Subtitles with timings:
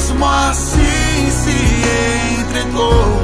[0.00, 3.19] Mesmo assim se entregou.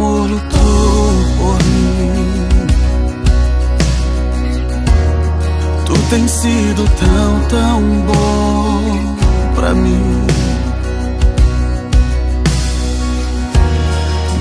[0.00, 2.56] Amor lutou por mim.
[5.84, 9.16] Tu tens sido tão, tão bom
[9.54, 10.26] pra mim.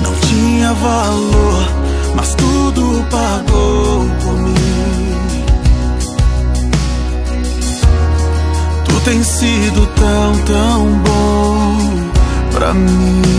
[0.02, 1.68] Não tinha valor,
[2.16, 4.56] mas tudo pagou por mim.
[8.86, 11.78] Tu tens sido tão, tão bom
[12.54, 13.39] pra mim.